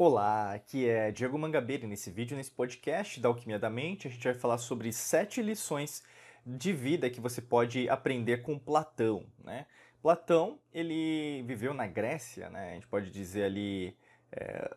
Olá, 0.00 0.54
aqui 0.54 0.88
é 0.88 1.10
Diego 1.10 1.36
Mangabeira 1.36 1.84
nesse 1.84 2.08
vídeo, 2.08 2.36
nesse 2.36 2.52
podcast 2.52 3.18
da 3.18 3.28
Alquimia 3.28 3.58
da 3.58 3.68
Mente, 3.68 4.06
a 4.06 4.10
gente 4.12 4.22
vai 4.22 4.32
falar 4.32 4.56
sobre 4.56 4.92
sete 4.92 5.42
lições 5.42 6.04
de 6.46 6.72
vida 6.72 7.10
que 7.10 7.20
você 7.20 7.42
pode 7.42 7.88
aprender 7.88 8.42
com 8.42 8.56
Platão, 8.56 9.26
né? 9.42 9.66
Platão, 10.00 10.60
ele 10.72 11.42
viveu 11.48 11.74
na 11.74 11.88
Grécia, 11.88 12.48
né? 12.48 12.70
A 12.70 12.74
gente 12.74 12.86
pode 12.86 13.10
dizer 13.10 13.42
ali 13.42 13.96
é, 14.30 14.70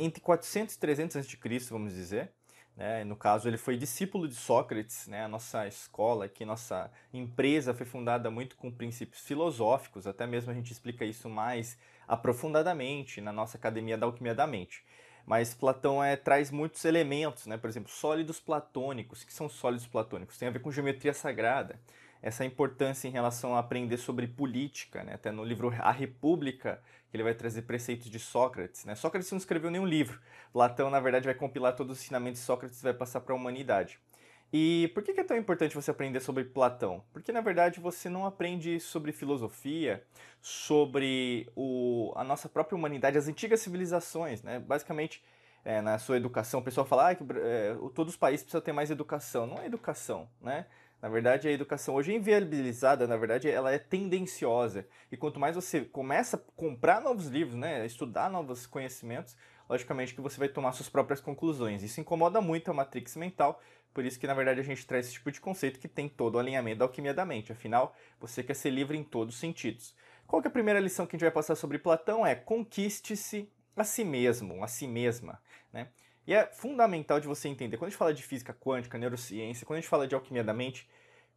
entre 0.00 0.20
400 0.20 0.76
e 0.76 0.78
300 0.78 1.16
a.C., 1.16 1.36
vamos 1.70 1.92
dizer, 1.92 2.30
né? 2.76 3.04
No 3.04 3.16
caso, 3.16 3.48
ele 3.48 3.56
foi 3.56 3.76
discípulo 3.76 4.26
de 4.26 4.34
Sócrates, 4.34 5.06
né? 5.06 5.24
a 5.24 5.28
nossa 5.28 5.66
escola 5.66 6.24
aqui, 6.24 6.44
nossa 6.44 6.90
empresa 7.12 7.72
foi 7.72 7.86
fundada 7.86 8.30
muito 8.30 8.56
com 8.56 8.70
princípios 8.70 9.22
filosóficos, 9.22 10.06
até 10.06 10.26
mesmo 10.26 10.50
a 10.50 10.54
gente 10.54 10.72
explica 10.72 11.04
isso 11.04 11.28
mais 11.28 11.78
aprofundadamente 12.06 13.20
na 13.20 13.32
nossa 13.32 13.56
Academia 13.56 13.96
da 13.96 14.06
Alquimia 14.06 14.34
da 14.34 14.46
Mente. 14.46 14.84
Mas 15.26 15.54
Platão 15.54 16.04
é, 16.04 16.16
traz 16.16 16.50
muitos 16.50 16.84
elementos, 16.84 17.46
né? 17.46 17.56
por 17.56 17.70
exemplo, 17.70 17.90
sólidos 17.90 18.38
platônicos. 18.38 19.22
O 19.22 19.26
que 19.26 19.32
são 19.32 19.48
sólidos 19.48 19.86
platônicos? 19.86 20.36
Tem 20.36 20.48
a 20.48 20.50
ver 20.50 20.58
com 20.58 20.70
geometria 20.70 21.14
sagrada 21.14 21.80
essa 22.24 22.42
importância 22.42 23.06
em 23.06 23.10
relação 23.10 23.54
a 23.54 23.58
aprender 23.58 23.98
sobre 23.98 24.26
política, 24.26 25.04
né? 25.04 25.12
até 25.12 25.30
no 25.30 25.44
livro 25.44 25.70
A 25.78 25.90
República, 25.90 26.80
que 27.10 27.16
ele 27.18 27.22
vai 27.22 27.34
trazer 27.34 27.62
preceitos 27.62 28.08
de 28.08 28.18
Sócrates. 28.18 28.86
Né? 28.86 28.94
Sócrates 28.94 29.30
não 29.30 29.36
escreveu 29.36 29.70
nenhum 29.70 29.84
livro. 29.84 30.18
Platão, 30.50 30.88
na 30.88 31.00
verdade, 31.00 31.26
vai 31.26 31.34
compilar 31.34 31.76
todos 31.76 31.98
os 31.98 32.02
ensinamentos 32.02 32.40
de 32.40 32.46
Sócrates 32.46 32.80
e 32.80 32.82
vai 32.82 32.94
passar 32.94 33.20
para 33.20 33.34
a 33.34 33.36
humanidade. 33.36 34.00
E 34.50 34.90
por 34.94 35.02
que 35.02 35.10
é 35.20 35.22
tão 35.22 35.36
importante 35.36 35.74
você 35.74 35.90
aprender 35.90 36.20
sobre 36.20 36.44
Platão? 36.44 37.04
Porque, 37.12 37.30
na 37.30 37.42
verdade, 37.42 37.78
você 37.78 38.08
não 38.08 38.24
aprende 38.24 38.80
sobre 38.80 39.12
filosofia, 39.12 40.02
sobre 40.40 41.46
o, 41.54 42.10
a 42.16 42.24
nossa 42.24 42.48
própria 42.48 42.74
humanidade, 42.74 43.18
as 43.18 43.28
antigas 43.28 43.60
civilizações. 43.60 44.42
Né? 44.42 44.58
Basicamente, 44.60 45.22
é, 45.62 45.82
na 45.82 45.98
sua 45.98 46.16
educação, 46.16 46.60
o 46.60 46.62
pessoal 46.62 46.86
fala 46.86 47.10
ah, 47.10 47.14
que 47.14 47.22
é, 47.36 47.76
todos 47.94 48.14
os 48.14 48.16
países 48.16 48.44
precisam 48.44 48.62
ter 48.62 48.72
mais 48.72 48.90
educação. 48.90 49.46
Não 49.46 49.58
é 49.58 49.66
educação, 49.66 50.26
né? 50.40 50.64
Na 51.04 51.10
verdade, 51.10 51.46
a 51.46 51.52
educação 51.52 51.96
hoje 51.96 52.12
é 52.12 52.16
inviabilizada, 52.16 53.06
na 53.06 53.14
verdade, 53.18 53.46
ela 53.46 53.70
é 53.70 53.78
tendenciosa. 53.78 54.88
E 55.12 55.18
quanto 55.18 55.38
mais 55.38 55.54
você 55.54 55.82
começa 55.82 56.38
a 56.38 56.40
comprar 56.56 57.02
novos 57.02 57.26
livros, 57.26 57.54
né, 57.54 57.84
estudar 57.84 58.30
novos 58.30 58.66
conhecimentos, 58.66 59.36
logicamente 59.68 60.14
que 60.14 60.22
você 60.22 60.38
vai 60.38 60.48
tomar 60.48 60.72
suas 60.72 60.88
próprias 60.88 61.20
conclusões. 61.20 61.82
Isso 61.82 62.00
incomoda 62.00 62.40
muito 62.40 62.70
a 62.70 62.74
matrix 62.74 63.16
mental, 63.16 63.60
por 63.92 64.02
isso 64.02 64.18
que 64.18 64.26
na 64.26 64.32
verdade 64.32 64.60
a 64.60 64.64
gente 64.64 64.86
traz 64.86 65.04
esse 65.04 65.16
tipo 65.16 65.30
de 65.30 65.42
conceito 65.42 65.78
que 65.78 65.88
tem 65.88 66.08
todo 66.08 66.36
o 66.36 66.38
alinhamento 66.38 66.78
da 66.78 66.86
alquimia 66.86 67.12
da 67.12 67.26
mente. 67.26 67.52
Afinal, 67.52 67.94
você 68.18 68.42
quer 68.42 68.54
ser 68.54 68.70
livre 68.70 68.96
em 68.96 69.04
todos 69.04 69.34
os 69.34 69.40
sentidos. 69.42 69.94
Qual 70.26 70.40
que 70.40 70.48
é 70.48 70.50
a 70.50 70.52
primeira 70.52 70.80
lição 70.80 71.04
que 71.04 71.16
a 71.16 71.18
gente 71.18 71.26
vai 71.26 71.34
passar 71.34 71.54
sobre 71.54 71.78
Platão? 71.78 72.26
É 72.26 72.34
conquiste-se 72.34 73.52
a 73.76 73.84
si 73.84 74.04
mesmo, 74.04 74.64
a 74.64 74.68
si 74.68 74.88
mesma, 74.88 75.38
né? 75.70 75.88
E 76.26 76.32
é 76.32 76.46
fundamental 76.46 77.20
de 77.20 77.26
você 77.26 77.48
entender, 77.48 77.76
quando 77.76 77.88
a 77.88 77.90
gente 77.90 77.98
fala 77.98 78.14
de 78.14 78.22
física 78.22 78.54
quântica, 78.54 78.96
neurociência, 78.96 79.66
quando 79.66 79.78
a 79.78 79.80
gente 79.80 79.90
fala 79.90 80.06
de 80.06 80.14
alquimia 80.14 80.42
da 80.42 80.54
mente, 80.54 80.88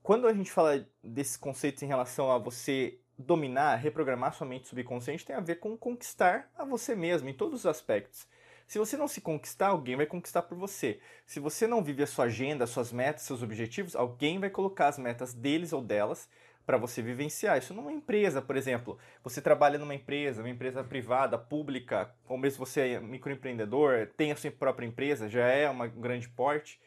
quando 0.02 0.28
a 0.28 0.34
gente 0.34 0.52
fala 0.52 0.88
desses 1.04 1.36
conceitos 1.36 1.84
em 1.84 1.88
relação 1.88 2.32
a 2.32 2.38
você 2.38 2.98
dominar, 3.18 3.76
reprogramar 3.76 4.34
sua 4.34 4.48
mente 4.48 4.68
subconsciente, 4.68 5.26
tem 5.26 5.36
a 5.36 5.42
ver 5.42 5.56
com 5.56 5.76
conquistar 5.76 6.50
a 6.56 6.64
você 6.64 6.96
mesmo, 6.96 7.28
em 7.28 7.34
todos 7.34 7.62
os 7.62 7.66
aspectos. 7.66 8.28
Se 8.68 8.78
você 8.78 8.96
não 8.96 9.08
se 9.08 9.22
conquistar, 9.22 9.68
alguém 9.68 9.96
vai 9.96 10.06
conquistar 10.06 10.42
por 10.44 10.58
você. 10.58 11.00
Se 11.26 11.40
você 11.40 11.66
não 11.66 11.84
vive 11.84 12.04
a 12.04 12.08
sua 12.08 12.26
agenda, 12.26 12.68
suas 12.68 12.92
metas, 12.92 13.24
seus 13.24 13.42
objetivos, 13.42 13.96
alguém 13.96 14.40
vai 14.40 14.50
colocar 14.50 14.88
as 14.88 14.98
metas 14.98 15.34
deles 15.34 15.74
ou 15.74 15.82
delas 15.82 16.30
para 16.68 16.78
você 16.78 17.02
vivenciar. 17.02 17.58
Isso 17.58 17.73
numa 17.73 17.94
empresa, 17.94 18.42
por 18.42 18.58
exemplo. 18.58 19.00
Você 19.23 19.42
trabalha 19.42 19.80
numa 19.80 19.96
empresa, 19.96 20.42
uma 20.42 20.50
empresa 20.50 20.84
privada, 20.84 21.38
pública, 21.38 22.14
ou 22.28 22.38
mesmo 22.38 22.66
você 22.66 22.81
é 22.81 23.00
microempreendedor, 23.00 24.08
tem 24.18 24.34
a 24.34 24.36
sua 24.36 24.52
própria 24.52 24.86
empresa, 24.86 25.30
já 25.30 25.47
é 25.47 25.69
uma 25.69 25.88
grande 25.88 26.28
porte, 26.28 26.80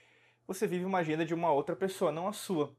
você 0.46 0.66
vive 0.66 0.84
uma 0.84 0.98
agenda 0.98 1.24
de 1.24 1.32
uma 1.32 1.50
outra 1.50 1.74
pessoa, 1.74 2.12
não 2.12 2.28
a 2.28 2.32
sua. 2.32 2.76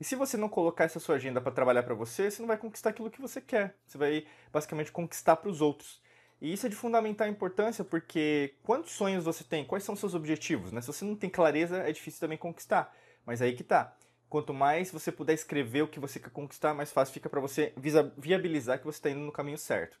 E 0.00 0.04
se 0.04 0.16
você 0.16 0.38
não 0.38 0.48
colocar 0.48 0.84
essa 0.84 0.98
sua 0.98 1.16
agenda 1.16 1.38
para 1.38 1.52
trabalhar 1.52 1.82
para 1.82 1.94
você, 1.94 2.30
você 2.30 2.40
não 2.40 2.48
vai 2.48 2.56
conquistar 2.56 2.90
aquilo 2.90 3.10
que 3.10 3.20
você 3.20 3.40
quer. 3.40 3.76
Você 3.86 3.98
vai 3.98 4.26
basicamente 4.50 4.90
conquistar 4.90 5.36
para 5.36 5.50
os 5.50 5.60
outros. 5.60 6.02
E 6.40 6.52
isso 6.52 6.66
é 6.66 6.68
de 6.68 6.74
fundamental 6.74 7.28
importância 7.28 7.84
porque 7.84 8.54
quantos 8.64 8.92
sonhos 8.92 9.24
você 9.24 9.44
tem? 9.44 9.64
Quais 9.64 9.84
são 9.84 9.94
seus 9.94 10.14
objetivos? 10.14 10.72
Né? 10.72 10.80
Se 10.80 10.86
você 10.86 11.04
não 11.04 11.14
tem 11.14 11.30
clareza, 11.30 11.78
é 11.78 11.92
difícil 11.92 12.18
também 12.18 12.38
conquistar. 12.38 12.92
Mas 13.24 13.40
aí 13.42 13.52
que 13.52 13.62
tá. 13.62 13.96
Quanto 14.32 14.54
mais 14.54 14.90
você 14.90 15.12
puder 15.12 15.34
escrever 15.34 15.82
o 15.82 15.86
que 15.86 16.00
você 16.00 16.18
quer 16.18 16.30
conquistar, 16.30 16.72
mais 16.72 16.90
fácil 16.90 17.12
fica 17.12 17.28
para 17.28 17.38
você 17.38 17.74
viabilizar 18.16 18.78
que 18.78 18.86
você 18.86 18.96
está 18.96 19.10
indo 19.10 19.20
no 19.20 19.30
caminho 19.30 19.58
certo. 19.58 20.00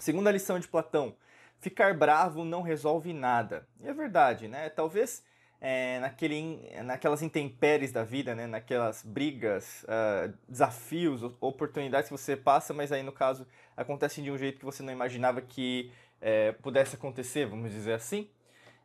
Segunda 0.00 0.32
lição 0.32 0.58
de 0.58 0.66
Platão: 0.66 1.14
ficar 1.60 1.94
bravo 1.94 2.44
não 2.44 2.62
resolve 2.62 3.12
nada. 3.12 3.64
E 3.78 3.86
é 3.86 3.94
verdade, 3.94 4.48
né? 4.48 4.70
Talvez 4.70 5.22
é, 5.60 6.00
naquele, 6.00 6.68
naquelas 6.82 7.22
intempéries 7.22 7.92
da 7.92 8.02
vida, 8.02 8.34
né? 8.34 8.48
naquelas 8.48 9.04
brigas, 9.04 9.84
uh, 9.84 10.36
desafios, 10.48 11.22
oportunidades 11.40 12.08
que 12.08 12.18
você 12.18 12.36
passa, 12.36 12.74
mas 12.74 12.90
aí 12.90 13.04
no 13.04 13.12
caso 13.12 13.46
acontecem 13.76 14.24
de 14.24 14.32
um 14.32 14.36
jeito 14.36 14.58
que 14.58 14.64
você 14.64 14.82
não 14.82 14.92
imaginava 14.92 15.40
que 15.40 15.92
é, 16.20 16.50
pudesse 16.50 16.96
acontecer, 16.96 17.46
vamos 17.46 17.70
dizer 17.70 17.92
assim 17.92 18.28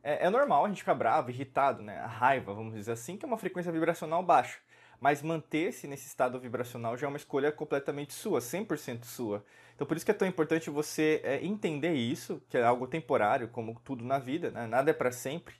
é, 0.03 0.25
é, 0.25 0.29
normal 0.29 0.65
a 0.65 0.67
gente 0.67 0.79
ficar 0.79 0.95
bravo, 0.95 1.29
irritado, 1.29 1.81
né? 1.81 1.99
A 1.99 2.07
raiva, 2.07 2.53
vamos 2.53 2.73
dizer 2.73 2.91
assim, 2.93 3.17
que 3.17 3.25
é 3.25 3.27
uma 3.27 3.37
frequência 3.37 3.71
vibracional 3.71 4.23
baixa. 4.23 4.59
Mas 4.99 5.21
manter-se 5.21 5.87
nesse 5.87 6.07
estado 6.07 6.39
vibracional 6.39 6.97
já 6.97 7.07
é 7.07 7.09
uma 7.09 7.17
escolha 7.17 7.51
completamente 7.51 8.13
sua, 8.13 8.39
100% 8.39 9.05
sua. 9.05 9.43
Então 9.75 9.87
por 9.87 9.95
isso 9.95 10.05
que 10.05 10.11
é 10.11 10.13
tão 10.13 10.27
importante 10.27 10.69
você 10.69 11.21
é, 11.23 11.43
entender 11.45 11.93
isso, 11.93 12.41
que 12.49 12.57
é 12.57 12.63
algo 12.63 12.85
temporário, 12.87 13.47
como 13.47 13.79
tudo 13.83 14.03
na 14.03 14.19
vida, 14.19 14.51
né? 14.51 14.67
nada 14.67 14.91
é 14.91 14.93
para 14.93 15.11
sempre. 15.11 15.55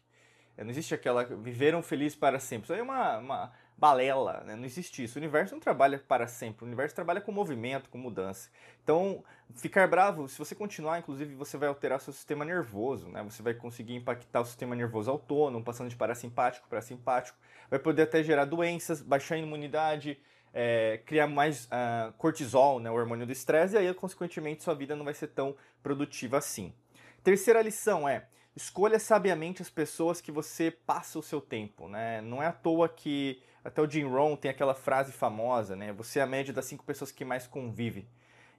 É, 0.60 0.64
não 0.64 0.72
existe 0.72 0.94
aquela 0.94 1.24
viveram 1.24 1.82
felizes 1.82 2.18
para 2.18 2.38
sempre. 2.38 2.66
Isso 2.66 2.74
aí 2.74 2.80
é 2.80 2.84
uma, 2.84 3.18
uma 3.20 3.52
balela, 3.78 4.44
né? 4.46 4.58
não 4.58 4.66
existe 4.66 5.02
isso. 5.02 5.18
O 5.18 5.22
universo 5.22 5.54
não 5.54 5.60
trabalha 5.62 5.98
para 5.98 6.28
sempre, 6.28 6.66
o 6.66 6.68
universo 6.68 6.94
trabalha 6.94 7.22
com 7.22 7.32
movimento, 7.32 7.90
com 7.90 7.98
mudança. 7.98 8.50
Então, 8.84 9.24
ficar 9.56 9.88
bravo, 9.88 10.28
se 10.28 10.38
você 10.38 10.54
continuar, 10.54 11.00
inclusive, 11.00 11.34
você 11.34 11.58
vai 11.58 11.70
alterar 11.70 12.02
seu 12.02 12.12
sistema 12.12 12.44
nervoso, 12.44 13.08
né? 13.08 13.24
Você 13.24 13.42
vai 13.42 13.54
conseguir 13.54 13.96
impactar 13.96 14.42
o 14.42 14.46
sistema 14.46 14.76
nervoso 14.76 15.10
autônomo, 15.10 15.64
passando 15.64 15.90
de 15.90 15.96
parasimpático 15.96 16.68
para 16.68 16.82
simpático, 16.82 17.38
vai 17.70 17.80
poder 17.80 18.02
até 18.02 18.22
gerar 18.22 18.44
doenças, 18.44 19.02
baixar 19.02 19.36
a 19.36 19.38
imunidade, 19.38 20.20
é, 20.54 21.00
criar 21.06 21.28
mais 21.28 21.68
uh, 21.68 22.12
cortisol, 22.18 22.82
né, 22.82 22.92
o 22.92 22.96
hormônio 22.96 23.26
do 23.26 23.32
estresse, 23.32 23.76
e 23.76 23.78
aí, 23.78 23.94
consequentemente, 23.94 24.62
sua 24.62 24.76
vida 24.76 24.94
não 24.94 25.06
vai 25.06 25.14
ser 25.14 25.28
tão 25.28 25.56
produtiva 25.82 26.38
assim. 26.38 26.74
Terceira 27.24 27.62
lição 27.62 28.10
é 28.10 28.26
escolha 28.60 29.00
sabiamente 29.00 29.62
as 29.62 29.70
pessoas 29.70 30.20
que 30.20 30.32
você 30.32 30.70
passa 30.70 31.18
o 31.18 31.24
seu 31.24 31.40
tempo, 31.40 31.88
né? 31.88 32.22
Não 32.22 32.44
é 32.44 32.48
à 32.48 32.52
toa 32.52 32.90
que 32.90 33.42
até 33.64 33.82
o 33.82 33.90
Jim 33.90 34.04
Rohn 34.04 34.36
tem 34.36 34.52
aquela 34.52 34.74
frase 34.74 35.14
famosa, 35.14 35.76
né? 35.76 35.94
Você 35.94 36.20
é 36.20 36.22
a 36.22 36.28
média 36.28 36.54
das 36.54 36.66
cinco 36.66 36.84
pessoas 36.84 37.10
que 37.10 37.24
mais 37.24 37.48
convive. 37.48 38.06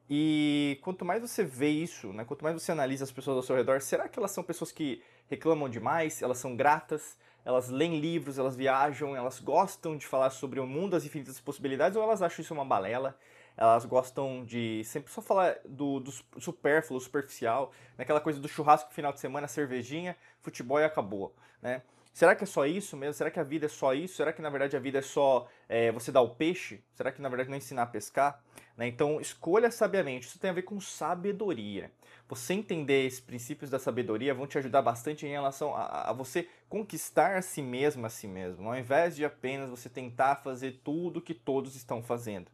E 0.09 0.79
quanto 0.83 1.05
mais 1.05 1.21
você 1.21 1.45
vê 1.45 1.69
isso, 1.69 2.13
né? 2.15 2.25
Quanto 2.25 2.43
mais 2.43 2.55
você 2.61 2.73
analisa 2.73 3.05
as 3.05 3.13
pessoas 3.13 3.37
ao 3.37 3.43
seu 3.43 3.55
redor, 3.55 3.81
será 3.83 4.09
que 4.09 4.19
elas 4.19 4.31
são 4.31 4.43
pessoas 4.43 4.73
que 4.73 5.03
reclamam 5.29 5.69
demais? 5.69 6.23
Elas 6.23 6.39
são 6.39 6.57
gratas? 6.57 7.19
Elas 7.45 7.69
leem 7.69 8.01
livros? 8.01 8.39
Elas 8.39 8.57
viajam? 8.57 9.15
Elas 9.15 9.39
gostam 9.39 9.97
de 9.97 10.07
falar 10.07 10.31
sobre 10.31 10.59
o 10.61 10.67
mundo, 10.67 10.97
as 10.97 11.05
infinitas 11.05 11.39
possibilidades? 11.39 11.97
Ou 11.97 12.03
elas 12.03 12.23
acham 12.23 12.43
isso 12.43 12.55
uma 12.55 12.65
balela? 12.65 13.17
Elas 13.61 13.85
gostam 13.85 14.43
de 14.43 14.83
sempre 14.85 15.13
só 15.13 15.21
falar 15.21 15.59
do, 15.67 16.01
do 16.01 16.11
supérfluo, 16.41 16.99
superficial, 16.99 17.73
naquela 17.99 18.21
coisa 18.21 18.41
do 18.41 18.49
churrasco 18.49 18.93
final 18.95 19.13
de 19.13 19.21
semana, 19.21 19.47
cervejinha, 19.47 20.17
futebol 20.41 20.81
e 20.81 20.85
acabou, 20.85 21.37
né? 21.61 21.83
Será 22.13 22.35
que 22.35 22.43
é 22.43 22.47
só 22.47 22.67
isso 22.67 22.97
mesmo? 22.97 23.15
Será 23.15 23.31
que 23.31 23.39
a 23.39 23.45
vida 23.45 23.67
é 23.67 23.69
só 23.69 23.95
isso? 23.95 24.17
Será 24.17 24.33
que 24.33 24.43
na 24.43 24.51
verdade 24.51 24.77
a 24.77 24.81
vida 24.81 24.99
é 24.99 25.03
só 25.03 25.47
é, 25.69 25.93
você 25.93 26.11
dar 26.11 26.23
o 26.23 26.31
peixe? 26.31 26.83
Será 26.95 27.13
que 27.13 27.23
na 27.23 27.29
verdade 27.29 27.49
não 27.49 27.55
é 27.55 27.59
ensinar 27.59 27.83
a 27.83 27.87
pescar? 27.87 28.43
Né? 28.77 28.89
Então 28.89 29.21
escolha 29.21 29.71
sabiamente. 29.71 30.27
Isso 30.27 30.39
tem 30.39 30.51
a 30.51 30.53
ver 30.53 30.63
com 30.63 30.81
sabedoria. 30.81 31.93
Você 32.29 32.55
entender 32.55 33.07
esses 33.07 33.21
princípios 33.21 33.71
da 33.71 33.79
sabedoria 33.79 34.35
vão 34.35 34.47
te 34.47 34.59
ajudar 34.59 34.83
bastante 34.83 35.25
em 35.25 35.31
relação 35.31 35.75
a, 35.75 36.11
a 36.11 36.13
você 36.13 36.49
conquistar 36.69 37.37
a 37.37 37.43
si 37.43 37.63
mesmo, 37.63 38.05
a 38.05 38.11
si 38.11 38.27
mesmo, 38.27 38.69
ao 38.69 38.77
invés 38.77 39.15
de 39.15 39.25
apenas 39.25 39.71
você 39.71 39.89
tentar 39.89 40.37
fazer 40.37 40.81
tudo 40.83 41.23
que 41.23 41.35
todos 41.35 41.77
estão 41.77 42.03
fazendo. 42.03 42.51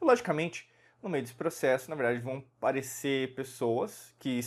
E, 0.00 0.04
logicamente, 0.04 0.68
no 1.02 1.08
meio 1.08 1.22
desse 1.22 1.34
processo, 1.34 1.88
na 1.90 1.96
verdade, 1.96 2.20
vão 2.20 2.44
aparecer 2.58 3.34
pessoas 3.34 4.14
que 4.18 4.40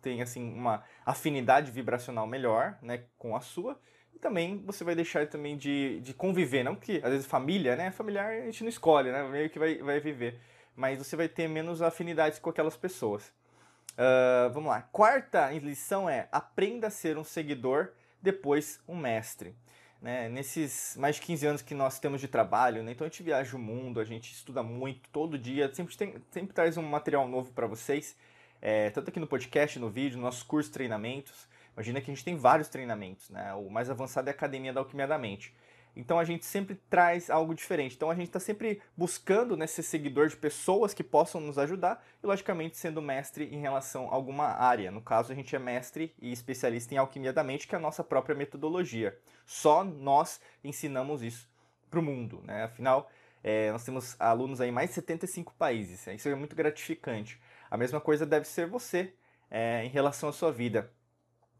têm 0.00 0.22
assim 0.22 0.52
uma 0.52 0.82
afinidade 1.04 1.70
vibracional 1.70 2.26
melhor, 2.26 2.78
né, 2.80 3.04
com 3.18 3.36
a 3.36 3.40
sua. 3.40 3.78
E 4.14 4.18
também 4.18 4.62
você 4.64 4.84
vai 4.84 4.94
deixar 4.94 5.26
também 5.26 5.56
de, 5.56 6.00
de 6.00 6.14
conviver, 6.14 6.62
não 6.62 6.74
que 6.74 6.96
às 6.98 7.10
vezes 7.10 7.26
família, 7.26 7.76
né, 7.76 7.90
familiar 7.90 8.32
a 8.32 8.46
gente 8.46 8.62
não 8.62 8.68
escolhe, 8.68 9.12
né, 9.12 9.22
meio 9.28 9.50
que 9.50 9.58
vai, 9.58 9.78
vai 9.78 10.00
viver, 10.00 10.40
mas 10.74 10.98
você 10.98 11.14
vai 11.14 11.28
ter 11.28 11.48
menos 11.48 11.82
afinidades 11.82 12.38
com 12.38 12.50
aquelas 12.50 12.76
pessoas. 12.76 13.32
Uh, 13.92 14.52
vamos 14.52 14.70
lá. 14.70 14.82
Quarta 14.82 15.50
lição 15.52 16.08
é 16.08 16.28
aprenda 16.30 16.86
a 16.86 16.90
ser 16.90 17.18
um 17.18 17.24
seguidor, 17.24 17.92
depois 18.22 18.80
um 18.88 18.96
mestre 18.96 19.56
né, 20.00 20.28
nesses 20.28 20.96
mais 20.96 21.16
de 21.16 21.22
15 21.22 21.46
anos 21.46 21.62
que 21.62 21.74
nós 21.74 21.98
temos 21.98 22.20
de 22.20 22.28
trabalho, 22.28 22.82
né, 22.82 22.92
então 22.92 23.06
a 23.06 23.10
gente 23.10 23.22
viaja 23.22 23.56
o 23.56 23.58
mundo, 23.58 24.00
a 24.00 24.04
gente 24.04 24.32
estuda 24.32 24.62
muito 24.62 25.08
todo 25.10 25.38
dia, 25.38 25.72
sempre, 25.74 25.96
tem, 25.96 26.14
sempre 26.30 26.52
traz 26.54 26.76
um 26.76 26.82
material 26.82 27.26
novo 27.28 27.52
para 27.52 27.66
vocês. 27.66 28.16
é, 28.60 28.90
tanto 28.90 29.10
aqui 29.10 29.20
no 29.20 29.26
podcast, 29.26 29.78
no 29.78 29.88
vídeo, 29.90 30.16
nos 30.16 30.24
nossos 30.24 30.42
cursos, 30.42 30.72
treinamentos. 30.72 31.46
Imagina 31.74 32.00
que 32.00 32.10
a 32.10 32.14
gente 32.14 32.24
tem 32.24 32.36
vários 32.36 32.68
treinamentos, 32.68 33.30
né? 33.30 33.54
O 33.54 33.70
mais 33.70 33.88
avançado 33.88 34.28
é 34.28 34.32
a 34.32 34.34
Academia 34.34 34.72
da 34.72 34.80
Alquimia 34.80 35.06
da 35.06 35.16
Mente. 35.16 35.54
Então 35.98 36.16
a 36.16 36.24
gente 36.24 36.46
sempre 36.46 36.76
traz 36.88 37.28
algo 37.28 37.52
diferente. 37.52 37.96
Então 37.96 38.08
a 38.08 38.14
gente 38.14 38.28
está 38.28 38.38
sempre 38.38 38.80
buscando 38.96 39.56
né, 39.56 39.66
ser 39.66 39.82
seguidor 39.82 40.28
de 40.28 40.36
pessoas 40.36 40.94
que 40.94 41.02
possam 41.02 41.40
nos 41.40 41.58
ajudar 41.58 42.06
e, 42.22 42.26
logicamente, 42.26 42.76
sendo 42.76 43.02
mestre 43.02 43.52
em 43.52 43.60
relação 43.60 44.08
a 44.08 44.14
alguma 44.14 44.46
área. 44.46 44.92
No 44.92 45.02
caso, 45.02 45.32
a 45.32 45.34
gente 45.34 45.54
é 45.56 45.58
mestre 45.58 46.14
e 46.22 46.30
especialista 46.30 46.94
em 46.94 46.98
alquimia 46.98 47.32
da 47.32 47.42
mente, 47.42 47.66
que 47.66 47.74
é 47.74 47.78
a 47.78 47.80
nossa 47.80 48.04
própria 48.04 48.36
metodologia. 48.36 49.18
Só 49.44 49.82
nós 49.82 50.40
ensinamos 50.62 51.20
isso 51.20 51.50
para 51.90 51.98
o 51.98 52.02
mundo. 52.02 52.42
Né? 52.44 52.62
Afinal, 52.62 53.10
é, 53.42 53.72
nós 53.72 53.84
temos 53.84 54.14
alunos 54.20 54.60
aí 54.60 54.68
em 54.68 54.72
mais 54.72 54.90
de 54.90 54.94
75 54.94 55.52
países. 55.54 56.06
Isso 56.06 56.28
é 56.28 56.34
muito 56.36 56.54
gratificante. 56.54 57.40
A 57.68 57.76
mesma 57.76 58.00
coisa 58.00 58.24
deve 58.24 58.46
ser 58.46 58.68
você 58.68 59.12
é, 59.50 59.84
em 59.84 59.88
relação 59.88 60.28
à 60.28 60.32
sua 60.32 60.52
vida. 60.52 60.92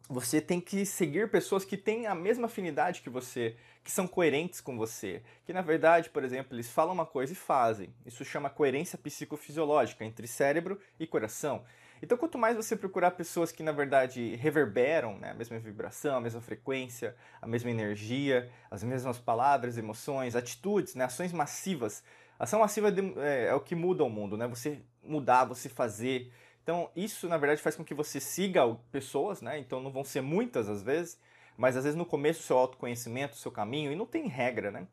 Você 0.09 0.41
tem 0.41 0.59
que 0.59 0.87
seguir 0.87 1.31
pessoas 1.31 1.67
que 1.67 1.77
têm 1.77 2.07
a 2.07 2.15
mesma 2.15 2.47
afinidade 2.47 3.03
que 3.03 3.11
você, 3.11 3.57
que 3.85 3.91
são 3.91 4.09
coerentes 4.09 4.59
com 4.59 4.77
você, 4.77 5.23
que 5.45 5.53
na 5.53 5.61
verdade, 5.61 6.09
por 6.09 6.25
exemplo, 6.25 6.55
eles 6.55 6.71
falam 6.71 6.95
uma 6.95 7.05
coisa 7.05 7.35
e 7.35 7.37
fazem. 7.37 7.93
Isso 8.07 8.25
chama 8.25 8.49
coerência 8.49 8.97
psicofisiológica 8.97 10.07
entre 10.07 10.27
cérebro 10.27 10.81
e 10.99 11.07
coração. 11.07 11.63
Então, 12.01 12.17
quanto 12.17 12.39
mais 12.39 12.57
você 12.57 12.77
procurar 12.77 13.11
pessoas 13.11 13.53
que 13.53 13.63
na 13.63 13.73
verdade 13.73 14.37
reverberam 14.37 15.19
né, 15.19 15.33
a 15.33 15.35
mesma 15.35 15.59
vibração, 15.59 16.17
a 16.17 16.21
mesma 16.21 16.41
frequência, 16.41 17.15
a 17.43 17.47
mesma 17.47 17.71
energia, 17.71 18.51
as 18.71 18.83
mesmas 18.83 19.19
palavras, 19.19 19.77
emoções, 19.77 20.37
atitudes, 20.37 20.95
né, 20.95 21.05
ações 21.05 21.33
massivas. 21.33 22.03
Ação 22.39 22.61
massiva 22.61 22.95
é, 23.17 23.47
é 23.47 23.55
o 23.55 23.61
que 23.61 23.75
muda 23.75 24.05
o 24.05 24.09
mundo, 24.09 24.37
né? 24.37 24.47
Você 24.47 24.81
mudar, 25.03 25.45
você 25.45 25.69
fazer. 25.69 26.33
Então, 26.69 26.91
isso 26.95 27.27
na 27.31 27.39
verdade 27.39 27.63
faz 27.63 27.77
com 27.77 27.83
que 27.83 27.95
você 27.95 28.21
siga 28.21 28.61
pessoas, 28.93 29.41
né? 29.41 29.59
Então, 29.59 29.81
não 29.81 29.91
vão 29.91 30.05
ser 30.05 30.21
muitas 30.21 30.69
às 30.69 30.83
vezes, 30.83 31.19
mas 31.57 31.79
às 31.79 31.85
vezes 31.85 31.97
no 31.97 32.05
começo 32.05 32.43
seu 32.43 32.59
autoconhecimento, 32.59 33.37
seu 33.37 33.51
caminho, 33.51 33.91
e 33.91 33.97
não 33.97 34.05
tem 34.05 34.29
regra, 34.29 34.71
né? 34.71 34.87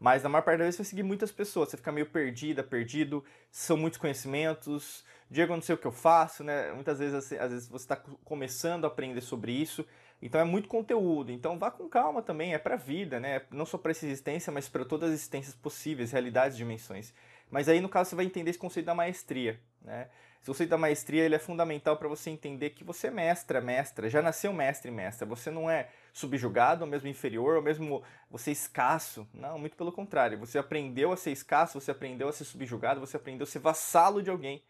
Mas 0.00 0.22
na 0.22 0.30
maior 0.30 0.40
parte 0.40 0.56
das 0.56 0.68
vezes 0.68 0.76
você 0.76 0.82
vai 0.84 0.88
seguir 0.88 1.02
muitas 1.02 1.30
pessoas, 1.30 1.68
você 1.68 1.76
fica 1.76 1.92
meio 1.92 2.06
perdida, 2.06 2.64
perdido, 2.64 3.22
são 3.50 3.76
muitos 3.76 3.98
conhecimentos, 3.98 5.04
Diego, 5.30 5.52
não 5.52 5.60
sei 5.60 5.74
o 5.74 5.78
que 5.78 5.86
eu 5.86 5.92
faço, 5.92 6.42
né? 6.42 6.72
Muitas 6.72 6.98
vezes, 6.98 7.14
assim, 7.14 7.36
às 7.36 7.52
vezes 7.52 7.68
você 7.68 7.84
está 7.84 7.96
começando 8.24 8.86
a 8.86 8.88
aprender 8.88 9.20
sobre 9.20 9.52
isso, 9.52 9.84
então 10.22 10.40
é 10.40 10.44
muito 10.44 10.66
conteúdo. 10.66 11.30
Então 11.30 11.58
vá 11.58 11.70
com 11.70 11.90
calma 11.90 12.22
também, 12.22 12.54
é 12.54 12.58
para 12.58 12.76
a 12.76 12.78
vida, 12.78 13.20
né? 13.20 13.42
Não 13.50 13.66
só 13.66 13.76
para 13.76 13.90
essa 13.90 14.06
existência, 14.06 14.50
mas 14.50 14.66
para 14.66 14.82
todas 14.82 15.10
as 15.10 15.16
existências 15.16 15.54
possíveis, 15.54 16.10
realidades, 16.10 16.56
dimensões. 16.56 17.12
Mas 17.50 17.68
aí 17.68 17.82
no 17.82 17.88
caso 17.90 18.08
você 18.08 18.16
vai 18.16 18.24
entender 18.24 18.48
esse 18.48 18.58
conceito 18.58 18.86
da 18.86 18.94
maestria, 18.94 19.60
né? 19.82 20.08
Esse 20.40 20.46
conceito 20.46 20.70
da 20.70 20.78
maestria 20.78 21.24
ele 21.24 21.34
é 21.34 21.38
fundamental 21.38 21.96
para 21.96 22.08
você 22.08 22.30
entender 22.30 22.70
que 22.70 22.84
você 22.84 23.08
é 23.08 23.10
mestra, 23.10 23.60
mestra, 23.60 24.08
já 24.08 24.22
nasceu 24.22 24.52
mestre 24.52 24.90
mestra. 24.90 25.26
Você 25.26 25.50
não 25.50 25.68
é 25.68 25.88
subjugado, 26.12 26.84
ou 26.84 26.90
mesmo 26.90 27.08
inferior, 27.08 27.56
ou 27.56 27.62
mesmo 27.62 28.02
você 28.30 28.50
é 28.50 28.52
escasso. 28.52 29.26
Não, 29.34 29.58
muito 29.58 29.76
pelo 29.76 29.92
contrário. 29.92 30.38
Você 30.38 30.58
aprendeu 30.58 31.12
a 31.12 31.16
ser 31.16 31.32
escasso, 31.32 31.80
você 31.80 31.90
aprendeu 31.90 32.28
a 32.28 32.32
ser 32.32 32.44
subjugado, 32.44 33.00
você 33.00 33.16
aprendeu 33.16 33.44
a 33.44 33.46
ser 33.46 33.58
vassalo 33.58 34.22
de 34.22 34.30
alguém. 34.30 34.62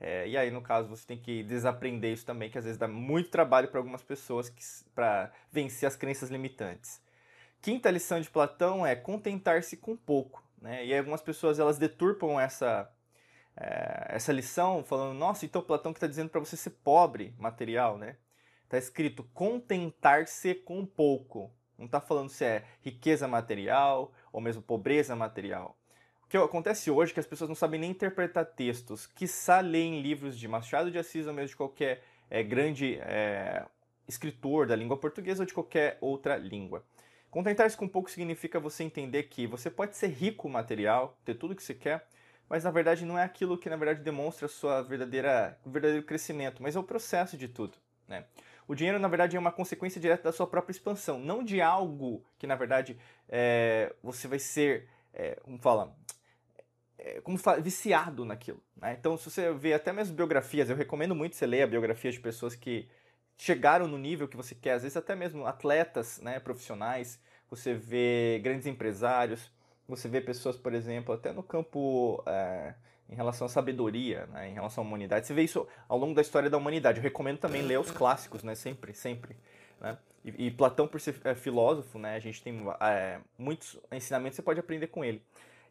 É, 0.00 0.26
e 0.26 0.36
aí, 0.36 0.50
no 0.50 0.60
caso, 0.60 0.88
você 0.88 1.06
tem 1.06 1.16
que 1.16 1.44
desaprender 1.44 2.12
isso 2.12 2.26
também, 2.26 2.50
que 2.50 2.58
às 2.58 2.64
vezes 2.64 2.78
dá 2.78 2.88
muito 2.88 3.30
trabalho 3.30 3.68
para 3.68 3.78
algumas 3.78 4.02
pessoas 4.02 4.52
para 4.94 5.30
vencer 5.52 5.86
as 5.86 5.94
crenças 5.94 6.28
limitantes. 6.28 7.00
Quinta 7.60 7.88
lição 7.88 8.20
de 8.20 8.28
Platão 8.28 8.84
é 8.84 8.96
contentar-se 8.96 9.76
com 9.76 9.96
pouco. 9.96 10.42
Né? 10.60 10.86
E 10.86 10.96
algumas 10.96 11.22
pessoas 11.22 11.60
elas 11.60 11.78
deturpam 11.78 12.40
essa, 12.40 12.90
é, 13.56 14.06
essa 14.08 14.32
lição 14.32 14.84
falando, 14.84 15.18
nossa, 15.18 15.44
então 15.44 15.62
Platão 15.62 15.92
que 15.92 15.98
está 15.98 16.06
dizendo 16.06 16.30
para 16.30 16.40
você 16.40 16.56
ser 16.56 16.70
pobre 16.70 17.34
material, 17.38 17.98
né? 17.98 18.16
Está 18.64 18.78
escrito 18.78 19.24
contentar-se 19.34 20.54
com 20.54 20.86
pouco. 20.86 21.52
Não 21.78 21.86
está 21.86 22.00
falando 22.00 22.28
se 22.28 22.44
é 22.44 22.64
riqueza 22.80 23.28
material 23.28 24.12
ou 24.32 24.40
mesmo 24.40 24.62
pobreza 24.62 25.14
material 25.14 25.76
que 26.32 26.36
acontece 26.38 26.90
hoje 26.90 27.12
é 27.12 27.14
que 27.14 27.20
as 27.20 27.26
pessoas 27.26 27.48
não 27.48 27.54
sabem 27.54 27.78
nem 27.78 27.90
interpretar 27.90 28.46
textos, 28.46 29.06
que 29.06 29.26
leem 29.62 30.00
livros 30.00 30.38
de 30.38 30.48
Machado 30.48 30.90
de 30.90 30.98
Assis 30.98 31.26
ou 31.26 31.34
mesmo 31.34 31.48
de 31.48 31.56
qualquer 31.56 32.02
é, 32.30 32.42
grande 32.42 32.98
é, 33.02 33.66
escritor 34.08 34.66
da 34.66 34.74
língua 34.74 34.96
portuguesa 34.96 35.42
ou 35.42 35.46
de 35.46 35.52
qualquer 35.52 35.98
outra 36.00 36.38
língua. 36.38 36.82
Contentar-se 37.30 37.76
com 37.76 37.86
pouco 37.86 38.10
significa 38.10 38.58
você 38.58 38.82
entender 38.82 39.24
que 39.24 39.46
você 39.46 39.70
pode 39.70 39.94
ser 39.94 40.06
rico 40.06 40.48
material, 40.48 41.18
ter 41.22 41.34
tudo 41.34 41.54
que 41.54 41.62
você 41.62 41.74
quer, 41.74 42.08
mas 42.48 42.64
na 42.64 42.70
verdade 42.70 43.04
não 43.04 43.18
é 43.18 43.24
aquilo 43.24 43.58
que 43.58 43.70
na 43.70 43.76
verdade 43.76 44.02
demonstra 44.02 44.48
sua 44.48 44.82
verdadeira, 44.82 45.58
verdadeiro 45.64 46.04
crescimento, 46.04 46.62
mas 46.62 46.76
é 46.76 46.78
o 46.78 46.82
processo 46.82 47.36
de 47.36 47.48
tudo. 47.48 47.76
Né? 48.06 48.24
O 48.66 48.74
dinheiro, 48.74 48.98
na 48.98 49.08
verdade, 49.08 49.36
é 49.36 49.40
uma 49.40 49.52
consequência 49.52 50.00
direta 50.00 50.22
da 50.22 50.32
sua 50.32 50.46
própria 50.46 50.72
expansão, 50.72 51.18
não 51.18 51.42
de 51.42 51.60
algo 51.60 52.24
que, 52.38 52.46
na 52.46 52.54
verdade, 52.54 52.96
é, 53.28 53.94
você 54.02 54.28
vai 54.28 54.38
ser, 54.38 54.88
é, 55.12 55.36
como 55.42 55.58
fala, 55.58 55.96
é, 56.96 57.20
como 57.20 57.38
viciado 57.60 58.24
naquilo. 58.24 58.62
Né? 58.76 58.96
Então, 58.98 59.16
se 59.16 59.28
você 59.28 59.52
vê 59.52 59.74
até 59.74 59.92
mesmo 59.92 60.14
biografias, 60.14 60.70
eu 60.70 60.76
recomendo 60.76 61.14
muito 61.14 61.34
você 61.36 61.46
ler 61.46 61.62
a 61.62 61.66
biografia 61.66 62.12
de 62.12 62.20
pessoas 62.20 62.54
que 62.54 62.88
chegaram 63.36 63.88
no 63.88 63.98
nível 63.98 64.28
que 64.28 64.36
você 64.36 64.54
quer, 64.54 64.74
às 64.74 64.82
vezes 64.82 64.96
até 64.96 65.16
mesmo 65.16 65.46
atletas 65.46 66.20
né, 66.20 66.38
profissionais, 66.38 67.20
você 67.50 67.74
vê 67.74 68.40
grandes 68.42 68.66
empresários, 68.66 69.50
você 69.88 70.08
vê 70.08 70.20
pessoas, 70.20 70.56
por 70.56 70.74
exemplo, 70.74 71.14
até 71.14 71.32
no 71.32 71.42
campo 71.42 72.22
é, 72.26 72.74
em 73.08 73.14
relação 73.14 73.46
à 73.46 73.50
sabedoria, 73.50 74.26
né, 74.26 74.48
em 74.48 74.54
relação 74.54 74.82
à 74.82 74.86
humanidade. 74.86 75.26
Você 75.26 75.34
vê 75.34 75.42
isso 75.42 75.66
ao 75.88 75.98
longo 75.98 76.14
da 76.14 76.22
história 76.22 76.48
da 76.48 76.56
humanidade. 76.56 76.98
Eu 76.98 77.02
recomendo 77.02 77.38
também 77.38 77.62
ler 77.62 77.78
os 77.78 77.90
clássicos, 77.90 78.42
né, 78.42 78.54
sempre, 78.54 78.94
sempre. 78.94 79.36
Né? 79.80 79.98
E, 80.24 80.46
e 80.46 80.50
Platão, 80.50 80.88
por 80.88 81.00
ser 81.00 81.20
é, 81.24 81.34
filósofo, 81.34 81.98
né, 81.98 82.14
a 82.14 82.20
gente 82.20 82.42
tem 82.42 82.64
é, 82.80 83.18
muitos 83.36 83.78
ensinamentos 83.90 84.36
que 84.36 84.36
você 84.36 84.42
pode 84.42 84.60
aprender 84.60 84.86
com 84.86 85.04
ele. 85.04 85.22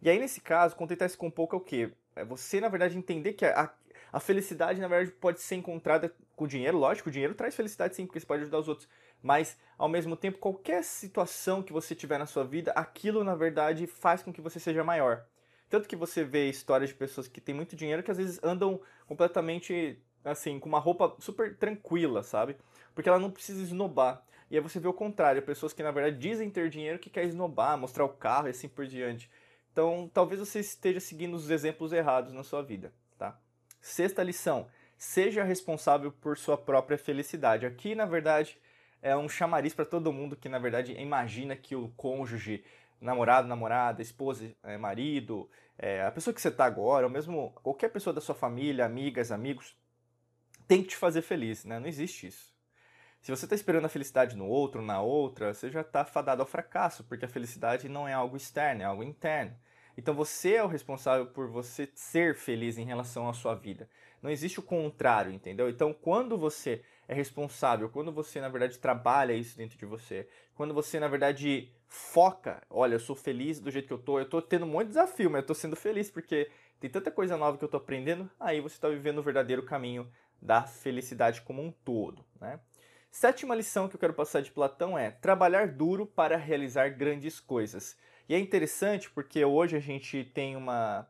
E 0.01 0.09
aí, 0.09 0.19
nesse 0.19 0.41
caso, 0.41 0.75
contentar-se 0.75 1.17
com 1.17 1.29
pouco 1.29 1.55
é 1.55 1.57
o 1.57 1.61
quê? 1.61 1.91
É 2.15 2.25
você, 2.25 2.59
na 2.59 2.67
verdade, 2.67 2.97
entender 2.97 3.33
que 3.33 3.45
a, 3.45 3.71
a 4.11 4.19
felicidade, 4.19 4.81
na 4.81 4.87
verdade, 4.87 5.11
pode 5.11 5.39
ser 5.39 5.55
encontrada 5.55 6.13
com 6.35 6.47
dinheiro. 6.47 6.77
Lógico, 6.77 7.09
o 7.09 7.11
dinheiro 7.11 7.35
traz 7.35 7.55
felicidade 7.55 7.95
sim, 7.95 8.05
porque 8.05 8.19
você 8.19 8.25
pode 8.25 8.41
ajudar 8.41 8.59
os 8.59 8.67
outros. 8.67 8.87
Mas, 9.21 9.57
ao 9.77 9.87
mesmo 9.87 10.15
tempo, 10.15 10.39
qualquer 10.39 10.83
situação 10.83 11.61
que 11.61 11.73
você 11.73 11.93
tiver 11.93 12.17
na 12.17 12.25
sua 12.25 12.43
vida, 12.43 12.71
aquilo, 12.71 13.23
na 13.23 13.35
verdade, 13.35 13.85
faz 13.87 14.23
com 14.23 14.33
que 14.33 14.41
você 14.41 14.59
seja 14.59 14.83
maior. 14.83 15.25
Tanto 15.69 15.87
que 15.87 15.95
você 15.95 16.23
vê 16.23 16.49
histórias 16.49 16.89
de 16.89 16.95
pessoas 16.95 17.27
que 17.27 17.39
têm 17.39 17.55
muito 17.55 17.75
dinheiro 17.75 18.03
que 18.03 18.11
às 18.11 18.17
vezes 18.17 18.39
andam 18.43 18.81
completamente, 19.07 20.01
assim, 20.25 20.59
com 20.59 20.67
uma 20.67 20.79
roupa 20.79 21.15
super 21.19 21.55
tranquila, 21.55 22.23
sabe? 22.23 22.57
Porque 22.93 23.07
ela 23.07 23.19
não 23.19 23.31
precisa 23.31 23.61
esnobar. 23.61 24.21
E 24.49 24.57
aí 24.57 24.61
você 24.61 24.81
vê 24.81 24.87
o 24.89 24.93
contrário, 24.93 25.41
pessoas 25.41 25.71
que 25.71 25.81
na 25.81 25.91
verdade 25.91 26.17
dizem 26.17 26.49
ter 26.49 26.69
dinheiro 26.69 26.99
que 26.99 27.09
quer 27.09 27.23
esnobar, 27.23 27.77
mostrar 27.77 28.03
o 28.03 28.09
carro 28.09 28.47
e 28.47 28.49
assim 28.49 28.67
por 28.67 28.85
diante. 28.85 29.31
Então, 29.71 30.11
talvez 30.13 30.41
você 30.41 30.59
esteja 30.59 30.99
seguindo 30.99 31.35
os 31.35 31.49
exemplos 31.49 31.93
errados 31.93 32.33
na 32.33 32.43
sua 32.43 32.61
vida, 32.61 32.93
tá? 33.17 33.39
Sexta 33.79 34.21
lição: 34.21 34.67
seja 34.97 35.41
responsável 35.45 36.11
por 36.11 36.37
sua 36.37 36.57
própria 36.57 36.97
felicidade. 36.97 37.65
Aqui, 37.65 37.95
na 37.95 38.05
verdade, 38.05 38.59
é 39.01 39.15
um 39.15 39.27
chamariz 39.27 39.73
para 39.73 39.85
todo 39.85 40.13
mundo 40.13 40.35
que, 40.35 40.47
na 40.47 40.59
verdade, 40.59 40.93
imagina 40.93 41.55
que 41.55 41.75
o 41.75 41.89
cônjuge, 41.97 42.63
namorado, 42.99 43.47
namorada, 43.47 44.01
esposa, 44.01 44.53
é, 44.63 44.77
marido, 44.77 45.49
é, 45.77 46.03
a 46.03 46.11
pessoa 46.11 46.33
que 46.33 46.41
você 46.41 46.49
está 46.49 46.65
agora, 46.65 47.05
ou 47.05 47.11
mesmo 47.11 47.51
qualquer 47.63 47.89
pessoa 47.89 48.13
da 48.13 48.21
sua 48.21 48.35
família, 48.35 48.85
amigas, 48.85 49.31
amigos, 49.31 49.75
tem 50.67 50.83
que 50.83 50.89
te 50.89 50.95
fazer 50.95 51.21
feliz, 51.21 51.65
né? 51.65 51.79
Não 51.79 51.87
existe 51.87 52.27
isso. 52.27 52.51
Se 53.21 53.29
você 53.29 53.45
está 53.45 53.55
esperando 53.55 53.85
a 53.85 53.89
felicidade 53.89 54.35
no 54.35 54.47
outro, 54.47 54.81
na 54.81 55.01
outra, 55.01 55.53
você 55.53 55.69
já 55.69 55.81
está 55.81 56.03
fadado 56.05 56.41
ao 56.41 56.47
fracasso, 56.47 57.03
porque 57.03 57.25
a 57.25 57.27
felicidade 57.27 57.87
não 57.89 58.07
é 58.07 58.13
algo 58.13 58.35
externo, 58.35 58.81
é 58.81 58.85
algo 58.85 59.03
interno. 59.03 59.55
Então 59.97 60.13
você 60.13 60.53
é 60.55 60.63
o 60.63 60.67
responsável 60.67 61.25
por 61.27 61.47
você 61.47 61.89
ser 61.93 62.35
feliz 62.35 62.77
em 62.77 62.85
relação 62.85 63.27
à 63.27 63.33
sua 63.33 63.55
vida. 63.55 63.89
Não 64.21 64.29
existe 64.29 64.59
o 64.59 64.63
contrário, 64.63 65.31
entendeu? 65.31 65.69
Então 65.69 65.93
quando 65.93 66.37
você 66.37 66.81
é 67.07 67.13
responsável, 67.13 67.89
quando 67.89 68.11
você 68.11 68.39
na 68.39 68.49
verdade 68.49 68.77
trabalha 68.79 69.33
isso 69.33 69.57
dentro 69.57 69.77
de 69.77 69.85
você, 69.85 70.27
quando 70.55 70.73
você 70.73 70.99
na 70.99 71.07
verdade 71.07 71.71
foca, 71.87 72.61
olha, 72.69 72.95
eu 72.95 72.99
sou 72.99 73.15
feliz 73.15 73.59
do 73.59 73.69
jeito 73.69 73.87
que 73.87 73.93
eu 73.93 73.97
tô, 73.97 74.19
eu 74.19 74.29
tô 74.29 74.41
tendo 74.41 74.65
um 74.65 74.69
monte 74.69 74.83
de 74.83 74.89
desafio, 74.89 75.29
mas 75.29 75.41
eu 75.41 75.47
tô 75.47 75.53
sendo 75.53 75.75
feliz 75.75 76.09
porque 76.09 76.49
tem 76.79 76.89
tanta 76.89 77.11
coisa 77.11 77.35
nova 77.35 77.57
que 77.57 77.63
eu 77.63 77.69
tô 77.69 77.77
aprendendo, 77.77 78.29
aí 78.39 78.61
você 78.61 78.75
está 78.75 78.87
vivendo 78.87 79.17
o 79.17 79.23
verdadeiro 79.23 79.63
caminho 79.63 80.09
da 80.41 80.63
felicidade 80.63 81.41
como 81.41 81.61
um 81.61 81.71
todo, 81.71 82.25
né? 82.39 82.59
Sétima 83.11 83.53
lição 83.53 83.89
que 83.89 83.95
eu 83.95 83.99
quero 83.99 84.13
passar 84.13 84.41
de 84.41 84.51
Platão 84.51 84.97
é 84.97 85.11
trabalhar 85.11 85.67
duro 85.67 86.07
para 86.07 86.37
realizar 86.37 86.89
grandes 86.89 87.41
coisas. 87.41 87.97
E 88.31 88.33
é 88.33 88.39
interessante 88.39 89.09
porque 89.09 89.43
hoje 89.43 89.75
a 89.75 89.79
gente 89.81 90.23
tem 90.23 90.55
uma, 90.55 91.05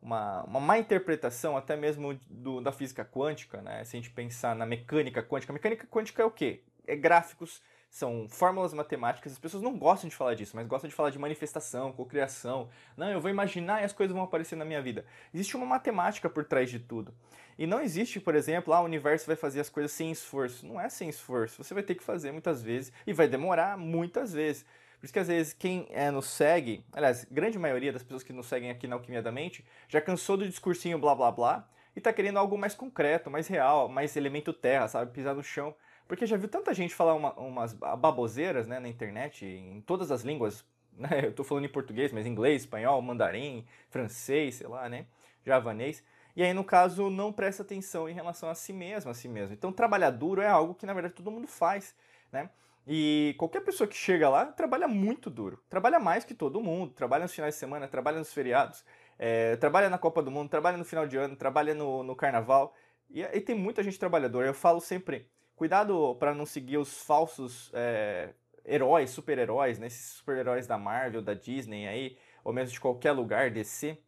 uma, 0.00 0.44
uma 0.44 0.60
má 0.60 0.78
interpretação 0.78 1.56
até 1.56 1.74
mesmo 1.74 2.16
do, 2.28 2.60
da 2.60 2.70
física 2.70 3.04
quântica, 3.04 3.60
né? 3.60 3.82
Se 3.82 3.96
a 3.96 3.98
gente 3.98 4.08
pensar 4.08 4.54
na 4.54 4.64
mecânica 4.64 5.20
quântica, 5.20 5.52
mecânica 5.52 5.84
quântica 5.88 6.22
é 6.22 6.24
o 6.24 6.30
quê? 6.30 6.62
É 6.86 6.94
gráficos 6.94 7.60
são 7.90 8.28
fórmulas 8.28 8.72
matemáticas. 8.72 9.32
As 9.32 9.38
pessoas 9.40 9.64
não 9.64 9.76
gostam 9.76 10.08
de 10.08 10.14
falar 10.14 10.34
disso, 10.34 10.54
mas 10.54 10.64
gostam 10.68 10.88
de 10.88 10.94
falar 10.94 11.10
de 11.10 11.18
manifestação, 11.18 11.90
cocriação. 11.90 12.70
Não, 12.96 13.10
eu 13.10 13.20
vou 13.20 13.32
imaginar 13.32 13.82
e 13.82 13.84
as 13.84 13.92
coisas 13.92 14.14
vão 14.14 14.22
aparecer 14.22 14.54
na 14.54 14.64
minha 14.64 14.80
vida. 14.80 15.04
Existe 15.34 15.56
uma 15.56 15.66
matemática 15.66 16.30
por 16.30 16.44
trás 16.44 16.70
de 16.70 16.78
tudo. 16.78 17.12
E 17.58 17.66
não 17.66 17.80
existe, 17.80 18.20
por 18.20 18.36
exemplo, 18.36 18.72
ah, 18.72 18.80
o 18.80 18.84
universo 18.84 19.26
vai 19.26 19.34
fazer 19.34 19.58
as 19.58 19.68
coisas 19.68 19.90
sem 19.90 20.12
esforço. 20.12 20.64
Não 20.64 20.80
é 20.80 20.88
sem 20.88 21.08
esforço. 21.08 21.64
Você 21.64 21.74
vai 21.74 21.82
ter 21.82 21.96
que 21.96 22.04
fazer 22.04 22.30
muitas 22.30 22.62
vezes 22.62 22.92
e 23.04 23.12
vai 23.12 23.26
demorar 23.26 23.76
muitas 23.76 24.32
vezes. 24.32 24.64
Por 25.00 25.06
isso 25.06 25.14
que 25.14 25.18
às 25.18 25.28
vezes 25.28 25.54
quem 25.54 25.86
é, 25.90 26.10
nos 26.10 26.26
segue, 26.26 26.84
aliás, 26.92 27.26
grande 27.30 27.58
maioria 27.58 27.90
das 27.90 28.02
pessoas 28.02 28.22
que 28.22 28.34
nos 28.34 28.46
seguem 28.46 28.70
aqui 28.70 28.86
na 28.86 28.96
Alquimia 28.96 29.22
da 29.22 29.32
Mente, 29.32 29.64
já 29.88 29.98
cansou 29.98 30.36
do 30.36 30.46
discursinho 30.46 30.98
blá 30.98 31.14
blá 31.14 31.32
blá 31.32 31.66
e 31.96 32.00
tá 32.02 32.12
querendo 32.12 32.38
algo 32.38 32.58
mais 32.58 32.74
concreto, 32.74 33.30
mais 33.30 33.48
real, 33.48 33.88
mais 33.88 34.14
elemento 34.14 34.52
terra, 34.52 34.88
sabe? 34.88 35.10
Pisar 35.10 35.34
no 35.34 35.42
chão. 35.42 35.74
Porque 36.06 36.26
já 36.26 36.36
viu 36.36 36.48
tanta 36.48 36.74
gente 36.74 36.94
falar 36.94 37.14
uma, 37.14 37.32
umas 37.32 37.72
baboseiras 37.72 38.66
né, 38.66 38.78
na 38.78 38.88
internet, 38.88 39.46
em 39.46 39.80
todas 39.80 40.10
as 40.10 40.22
línguas. 40.22 40.64
Né? 40.92 41.24
Eu 41.24 41.32
tô 41.32 41.42
falando 41.42 41.64
em 41.64 41.68
português, 41.68 42.12
mas 42.12 42.26
inglês, 42.26 42.62
espanhol, 42.62 43.00
mandarim, 43.00 43.64
francês, 43.88 44.56
sei 44.56 44.66
lá, 44.66 44.86
né? 44.86 45.06
Javanês. 45.46 46.04
E 46.36 46.42
aí, 46.42 46.52
no 46.52 46.62
caso, 46.62 47.08
não 47.08 47.32
presta 47.32 47.62
atenção 47.62 48.06
em 48.06 48.12
relação 48.12 48.50
a 48.50 48.54
si 48.54 48.70
mesmo, 48.72 49.10
a 49.10 49.14
si 49.14 49.26
mesmo. 49.26 49.54
Então, 49.54 49.72
trabalhar 49.72 50.10
duro 50.10 50.42
é 50.42 50.48
algo 50.48 50.74
que, 50.74 50.84
na 50.84 50.92
verdade, 50.92 51.14
todo 51.14 51.30
mundo 51.30 51.46
faz, 51.46 51.94
né? 52.30 52.50
E 52.92 53.36
qualquer 53.38 53.60
pessoa 53.60 53.86
que 53.86 53.94
chega 53.96 54.28
lá 54.28 54.46
trabalha 54.46 54.88
muito 54.88 55.30
duro. 55.30 55.62
Trabalha 55.68 56.00
mais 56.00 56.24
que 56.24 56.34
todo 56.34 56.60
mundo. 56.60 56.92
Trabalha 56.92 57.22
nos 57.22 57.32
finais 57.32 57.54
de 57.54 57.60
semana, 57.60 57.86
trabalha 57.86 58.18
nos 58.18 58.32
feriados, 58.32 58.84
é, 59.16 59.54
trabalha 59.56 59.88
na 59.88 59.96
Copa 59.96 60.20
do 60.20 60.30
Mundo, 60.30 60.50
trabalha 60.50 60.76
no 60.76 60.84
final 60.84 61.06
de 61.06 61.16
ano, 61.16 61.36
trabalha 61.36 61.72
no, 61.72 62.02
no 62.02 62.16
carnaval. 62.16 62.74
E, 63.08 63.22
e 63.22 63.40
tem 63.40 63.54
muita 63.54 63.80
gente 63.82 63.98
trabalhadora. 63.98 64.48
Eu 64.48 64.54
falo 64.54 64.80
sempre, 64.80 65.30
Cuidado 65.60 66.14
para 66.14 66.34
não 66.34 66.46
seguir 66.46 66.78
os 66.78 67.02
falsos 67.02 67.70
é, 67.74 68.32
heróis, 68.64 69.10
super-heróis, 69.10 69.78
né? 69.78 69.88
Esses 69.88 70.12
super-heróis 70.12 70.66
da 70.66 70.78
Marvel, 70.78 71.20
da 71.20 71.34
Disney 71.34 71.86
aí, 71.86 72.16
ou 72.42 72.50
mesmo 72.50 72.72
de 72.72 72.80
qualquer 72.80 73.12
lugar 73.12 73.50
DC. 73.50 73.98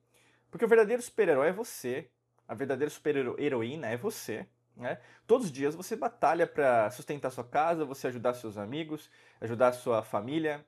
Porque 0.50 0.64
o 0.64 0.68
verdadeiro 0.68 1.02
super-herói 1.02 1.48
é 1.48 1.52
você. 1.52 2.08
A 2.48 2.54
verdadeira 2.54 2.88
super-heroína 2.88 3.86
é 3.86 3.98
você. 3.98 4.46
Né? 4.76 4.98
Todos 5.26 5.46
os 5.46 5.52
dias 5.52 5.74
você 5.74 5.94
batalha 5.94 6.46
para 6.46 6.90
sustentar 6.90 7.30
sua 7.30 7.44
casa, 7.44 7.84
você 7.84 8.06
ajudar 8.06 8.34
seus 8.34 8.56
amigos, 8.56 9.10
ajudar 9.40 9.72
sua 9.72 10.02
família, 10.02 10.64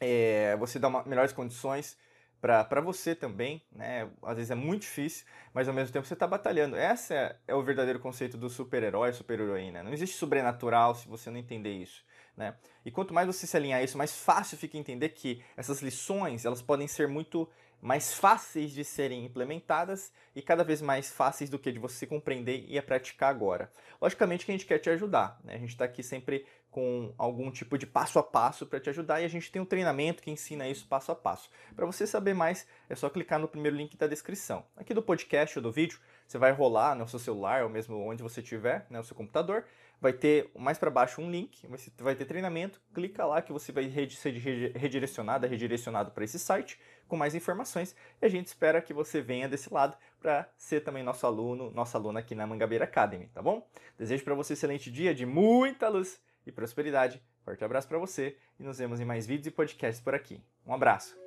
é, 0.00 0.56
você 0.56 0.78
dar 0.78 0.88
uma, 0.88 1.04
melhores 1.04 1.32
condições 1.32 1.96
para 2.40 2.80
você 2.80 3.14
também, 3.14 3.62
né? 3.72 4.08
Às 4.22 4.36
vezes 4.36 4.50
é 4.50 4.54
muito 4.54 4.82
difícil, 4.82 5.26
mas 5.52 5.66
ao 5.66 5.74
mesmo 5.74 5.92
tempo 5.92 6.06
você 6.06 6.14
está 6.14 6.26
batalhando. 6.26 6.76
Esse 6.76 7.14
é, 7.14 7.36
é, 7.48 7.54
o 7.54 7.62
verdadeiro 7.62 7.98
conceito 7.98 8.36
do 8.36 8.48
super-herói, 8.48 9.12
super-heroína. 9.12 9.82
Não 9.82 9.92
existe 9.92 10.16
sobrenatural 10.16 10.94
se 10.94 11.08
você 11.08 11.30
não 11.30 11.38
entender 11.38 11.72
isso, 11.72 12.04
né? 12.36 12.54
E 12.84 12.90
quanto 12.90 13.12
mais 13.12 13.26
você 13.26 13.46
se 13.46 13.56
alinhar 13.56 13.80
a 13.80 13.82
isso, 13.82 13.98
mais 13.98 14.16
fácil 14.16 14.56
fica 14.56 14.78
entender 14.78 15.08
que 15.08 15.42
essas 15.56 15.82
lições, 15.82 16.44
elas 16.44 16.62
podem 16.62 16.86
ser 16.86 17.08
muito 17.08 17.48
mais 17.80 18.14
fáceis 18.14 18.72
de 18.72 18.84
serem 18.84 19.24
implementadas 19.24 20.12
e 20.34 20.42
cada 20.42 20.64
vez 20.64 20.80
mais 20.80 21.10
fáceis 21.10 21.50
do 21.50 21.58
que 21.58 21.70
de 21.70 21.78
você 21.78 22.06
compreender 22.06 22.64
e 22.68 22.78
a 22.78 22.82
praticar 22.82 23.30
agora. 23.30 23.70
Logicamente 24.00 24.44
que 24.44 24.52
a 24.52 24.54
gente 24.54 24.66
quer 24.66 24.78
te 24.78 24.90
ajudar, 24.90 25.38
né? 25.44 25.54
A 25.54 25.58
gente 25.58 25.70
está 25.70 25.84
aqui 25.84 26.02
sempre 26.02 26.44
com 26.76 27.14
algum 27.16 27.50
tipo 27.50 27.78
de 27.78 27.86
passo 27.86 28.18
a 28.18 28.22
passo 28.22 28.66
para 28.66 28.78
te 28.78 28.90
ajudar 28.90 29.22
e 29.22 29.24
a 29.24 29.28
gente 29.28 29.50
tem 29.50 29.62
um 29.62 29.64
treinamento 29.64 30.22
que 30.22 30.30
ensina 30.30 30.68
isso 30.68 30.86
passo 30.86 31.10
a 31.10 31.14
passo. 31.14 31.48
Para 31.74 31.86
você 31.86 32.06
saber 32.06 32.34
mais, 32.34 32.66
é 32.88 32.94
só 32.94 33.08
clicar 33.08 33.38
no 33.38 33.48
primeiro 33.48 33.76
link 33.76 33.96
da 33.96 34.06
descrição. 34.06 34.62
Aqui 34.76 34.92
do 34.92 35.00
podcast 35.00 35.58
ou 35.58 35.62
do 35.62 35.72
vídeo, 35.72 35.98
você 36.28 36.36
vai 36.36 36.52
rolar 36.52 36.94
no 36.94 37.08
seu 37.08 37.18
celular 37.18 37.62
ou 37.62 37.70
mesmo 37.70 37.96
onde 38.06 38.22
você 38.22 38.40
estiver, 38.40 38.86
né, 38.90 38.98
no 38.98 39.04
seu 39.04 39.16
computador, 39.16 39.64
vai 40.00 40.12
ter 40.12 40.50
mais 40.54 40.76
para 40.76 40.90
baixo 40.90 41.22
um 41.22 41.30
link, 41.30 41.66
vai 41.98 42.14
ter 42.14 42.26
treinamento, 42.26 42.78
clica 42.92 43.24
lá 43.24 43.40
que 43.40 43.52
você 43.52 43.72
vai 43.72 43.90
ser 44.10 44.32
redirecionado, 44.76 45.46
redirecionado 45.46 46.10
para 46.10 46.24
esse 46.24 46.38
site 46.38 46.78
com 47.08 47.16
mais 47.16 47.34
informações 47.34 47.94
e 48.20 48.26
a 48.26 48.28
gente 48.28 48.46
espera 48.46 48.82
que 48.82 48.92
você 48.92 49.20
venha 49.20 49.48
desse 49.48 49.72
lado 49.72 49.96
para 50.20 50.48
ser 50.56 50.80
também 50.80 51.02
nosso 51.02 51.26
aluno, 51.26 51.70
nossa 51.70 51.98
aluna 51.98 52.20
aqui 52.20 52.34
na 52.34 52.46
Mangabeira 52.46 52.84
Academy, 52.84 53.28
tá 53.32 53.42
bom? 53.42 53.66
Desejo 53.98 54.24
para 54.24 54.34
você 54.34 54.52
um 54.52 54.54
excelente 54.54 54.90
dia 54.90 55.14
de 55.14 55.24
muita 55.24 55.88
luz 55.88 56.20
e 56.46 56.52
prosperidade. 56.52 57.22
Forte 57.44 57.64
abraço 57.64 57.88
para 57.88 57.98
você 57.98 58.36
e 58.58 58.62
nos 58.62 58.78
vemos 58.78 59.00
em 59.00 59.04
mais 59.04 59.26
vídeos 59.26 59.46
e 59.46 59.50
podcasts 59.50 60.02
por 60.02 60.14
aqui. 60.14 60.40
Um 60.66 60.74
abraço! 60.74 61.25